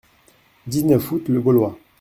[0.65, 1.77] dix-neuf août., Le Gaulois.